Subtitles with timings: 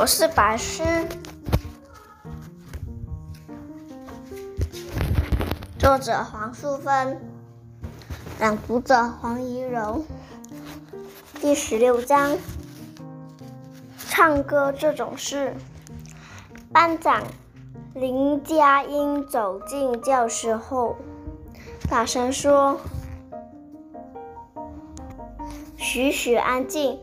[0.00, 0.82] 我是白诗。
[5.78, 7.20] 作者黄淑芬，
[8.38, 10.02] 朗读者黄怡柔。
[11.34, 12.34] 第十六章，
[13.98, 15.54] 唱歌这种事。
[16.72, 17.22] 班长
[17.92, 20.96] 林佳音走进教室后，
[21.90, 22.80] 大声说
[25.76, 26.98] ：“许许安静，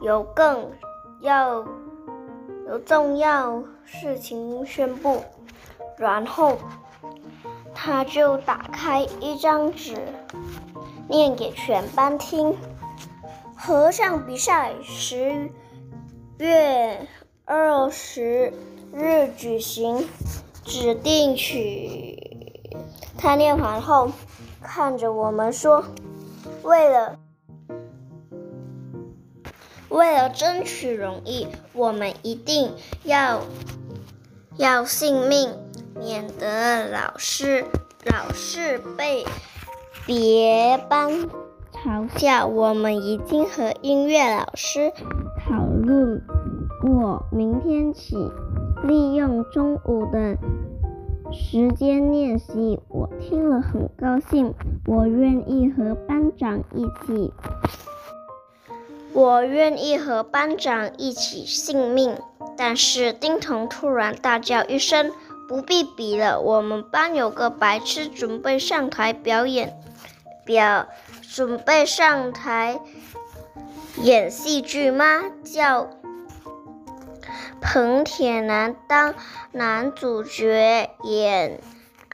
[0.00, 0.70] 有更
[1.20, 1.66] 要。”
[2.66, 5.22] 有重要事情宣布，
[5.98, 6.56] 然后
[7.74, 9.96] 他就打开一张纸，
[11.08, 12.56] 念给全班听。
[13.56, 15.50] 合唱比赛十
[16.38, 17.06] 月
[17.44, 18.52] 二十
[18.92, 20.06] 日举行，
[20.64, 22.60] 指定曲。
[23.16, 24.10] 他念完后，
[24.62, 25.84] 看着我们说
[26.62, 27.18] ：“为了。”
[29.94, 32.72] 为了争取荣誉，我们一定
[33.04, 33.42] 要
[34.56, 35.50] 要性命，
[35.96, 37.64] 免得老师
[38.04, 39.24] 老是被
[40.04, 41.30] 别班
[41.72, 42.48] 嘲笑。
[42.48, 44.92] 我们已经和音乐老师
[45.46, 46.20] 讨论
[46.82, 48.16] 过，明天起
[48.82, 50.36] 利用中午的
[51.32, 52.80] 时间练习。
[52.88, 54.52] 我听了很高兴，
[54.86, 57.32] 我愿意和班长一起。
[59.14, 62.18] 我愿意和班长一起性命，
[62.56, 65.12] 但是丁彤突然大叫一声
[65.48, 66.40] ：“不必比了！
[66.40, 69.72] 我们班有个白痴准备上台表演，
[70.44, 70.88] 表
[71.32, 72.80] 准备上台
[74.02, 75.22] 演戏剧吗？
[75.44, 75.88] 叫
[77.60, 79.14] 彭铁男当
[79.52, 81.58] 男主角演《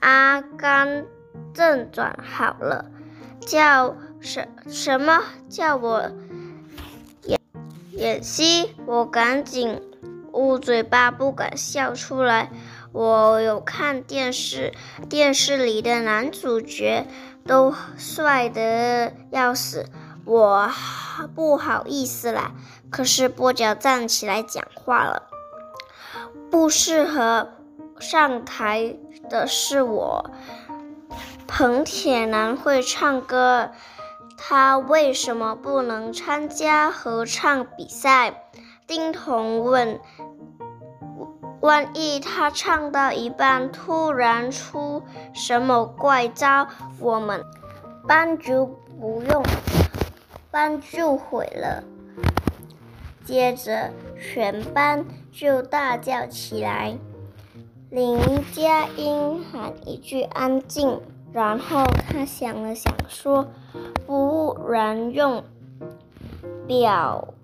[0.00, 1.06] 阿甘
[1.54, 2.84] 正传》好了。
[3.40, 5.22] 叫什什么？
[5.48, 6.12] 叫我？”
[8.00, 9.78] 演戏，我赶紧
[10.32, 12.50] 捂嘴巴，不敢笑出来。
[12.92, 14.72] 我有看电视，
[15.10, 17.06] 电视里的男主角
[17.46, 19.84] 都帅得要死，
[20.24, 20.70] 我
[21.34, 22.52] 不好意思啦。
[22.88, 25.24] 可是波脚站起来讲话了，
[26.50, 27.50] 不适合
[27.98, 28.96] 上台
[29.28, 30.30] 的是我。
[31.46, 33.72] 彭铁男会唱歌。
[34.42, 38.42] 他为什么不能参加合唱比赛？
[38.86, 40.00] 丁彤问。
[41.60, 45.02] 万一他唱到一半突然出
[45.34, 46.66] 什么怪招，
[46.98, 47.44] 我们
[48.08, 48.64] 班就
[48.98, 49.44] 不用，
[50.50, 51.84] 班就毁了。
[53.22, 56.96] 接着全班就大叫起来。
[57.90, 58.18] 林
[58.54, 60.98] 佳音喊一句“安静”。
[61.32, 63.46] 然后他想了想，说
[64.66, 65.44] ：“然用
[66.66, 67.34] 表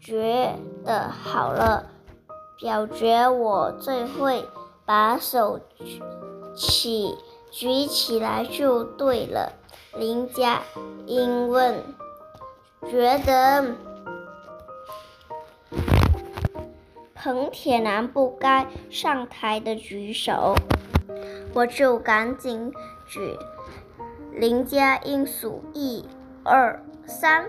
[0.00, 0.54] 决
[0.84, 1.86] 的好了。
[2.58, 4.44] 表决我最会，
[4.86, 5.60] 把手
[6.54, 7.16] 起
[7.50, 9.52] 举起来就对了。”
[9.98, 10.62] 林佳
[11.06, 11.82] 音问
[12.90, 13.74] ：“觉得
[17.14, 20.54] 彭铁男不该上台的举手。”
[21.54, 22.72] 我就赶紧。
[23.06, 23.38] 举
[24.32, 26.04] 林家英数一、
[26.44, 27.46] 二、三，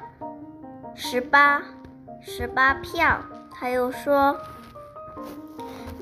[0.95, 1.61] 十八，
[2.22, 3.19] 十八票。
[3.51, 4.38] 他又说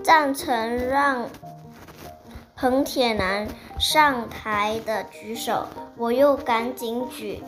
[0.03, 1.27] 赞成让
[2.55, 3.47] 彭铁男
[3.79, 5.67] 上台的举手，
[5.97, 7.41] 我又赶紧举。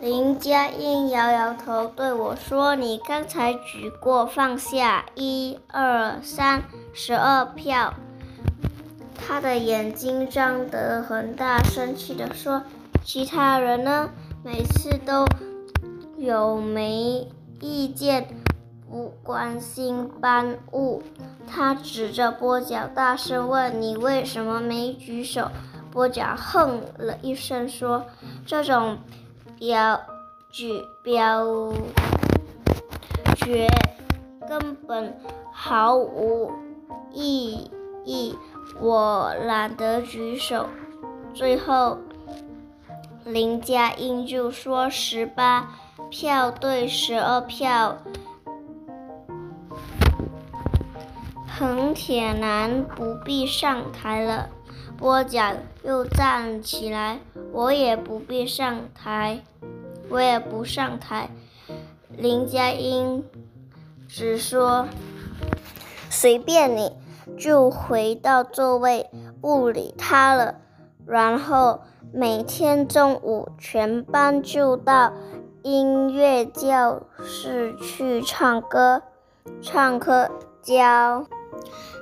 [0.00, 5.04] 林佳英摇摇头对我说：“你刚才举过，放下。
[5.14, 6.62] 一、二、三，
[6.94, 7.92] 十二票。”
[9.28, 12.62] 他的眼睛张得很大，生气地说
[13.04, 14.08] ：“其他人呢？
[14.42, 15.26] 每次都
[16.16, 17.28] 有没
[17.60, 18.26] 意见，
[18.88, 21.02] 不关心班务。”
[21.46, 25.50] 他指着波角大声问：“你为什么没举手？”
[25.90, 28.06] 波角哼了一声说
[28.46, 28.98] ：“这种
[29.58, 30.00] 表
[30.50, 31.44] 举表
[33.36, 33.68] 决
[34.48, 35.18] 根本
[35.52, 36.52] 毫无
[37.12, 37.70] 意
[38.04, 38.36] 义。”
[38.80, 40.66] 我懒得举手，
[41.34, 41.98] 最后
[43.24, 45.76] 林佳音就说：“十八
[46.10, 47.98] 票对十二票，
[51.46, 54.48] 彭铁男不必上台了。”
[54.96, 57.20] 波角又站起来
[57.52, 59.40] ：“我也不必上台，
[60.08, 61.30] 我也不上台。”
[62.16, 63.24] 林佳音
[64.08, 64.88] 只说
[66.10, 66.92] ：“随便你。”
[67.38, 69.08] 就回到座位，
[69.40, 70.56] 不理他了。
[71.06, 71.80] 然后
[72.12, 75.12] 每天中午，全班就到
[75.62, 79.02] 音乐教室去唱歌。
[79.62, 80.30] 唱歌
[80.62, 81.26] 教，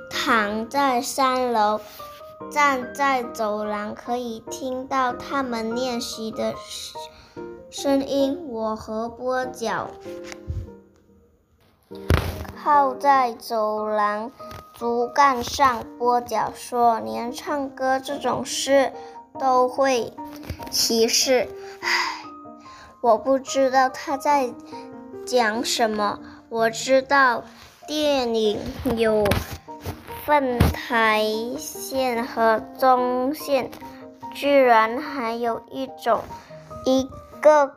[0.09, 1.79] 躺在三楼，
[2.51, 6.53] 站在走廊，可以听到他们练习的
[7.69, 8.47] 声音。
[8.49, 9.89] 我和波角
[12.61, 14.31] 靠在走廊
[14.73, 15.83] 竹竿上。
[15.97, 18.91] 波角说：“连唱歌这种事
[19.39, 20.13] 都会
[20.69, 21.47] 歧视。”
[21.81, 22.23] 唉，
[23.01, 24.53] 我不知道他在
[25.25, 26.19] 讲什么。
[26.49, 27.43] 我知道
[27.87, 28.59] 电影
[28.97, 29.23] 有
[30.25, 31.23] 分台
[31.57, 33.69] 线和中线，
[34.33, 36.21] 居然还有一种
[36.85, 37.07] 一
[37.39, 37.75] 个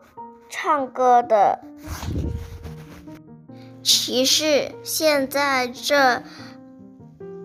[0.49, 1.61] 唱歌的
[3.83, 4.73] 骑士。
[4.83, 6.23] 现在这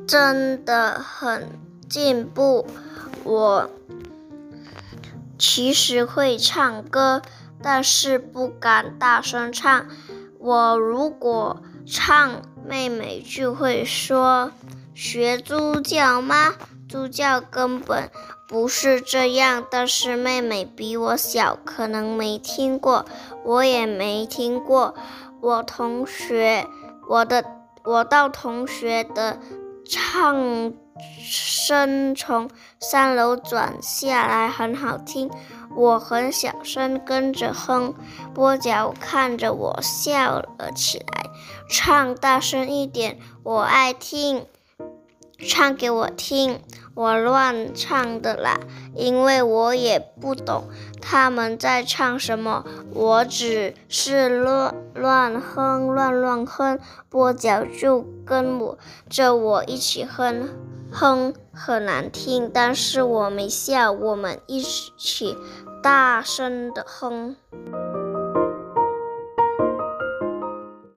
[0.08, 1.50] 真的很
[1.90, 2.66] 进步。
[3.26, 3.70] 我
[5.38, 7.22] 其实会唱歌，
[7.62, 9.88] 但是不敢大声唱。
[10.40, 14.52] 我如果唱，妹妹就会说
[14.94, 16.56] ：“学猪叫吗？
[16.88, 18.10] 猪叫根本
[18.48, 23.06] 不是这样。”但是妹妹比我小，可能没听过，
[23.44, 24.96] 我也没听过。
[25.42, 26.68] 我同学，
[27.08, 27.44] 我的，
[27.84, 29.40] 我到同学的
[29.88, 30.74] 唱
[31.68, 32.50] 声从
[32.80, 35.30] 三楼转下来，很好听。
[35.76, 37.94] 我很小声跟着哼，
[38.34, 41.26] 波角看着我笑了起来，
[41.70, 44.46] 唱大声一点，我爱听，
[45.46, 46.62] 唱给我听，
[46.98, 48.60] 我乱唱的啦，
[48.96, 50.64] 因为我也不懂
[51.00, 60.50] 他们在唱什么，我只是乱乱哼，乱乱哼，波角就跟我着我一起哼。
[60.92, 65.38] 哼，很难听，但是我没笑，我们一起
[65.84, 67.36] 大声的哼。